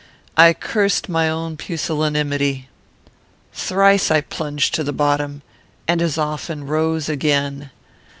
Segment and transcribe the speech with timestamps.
[0.35, 2.67] "I cursed my own pusillanimity.
[3.53, 5.43] Thrice I plunged to the bottom,
[5.87, 7.69] and as often rose again.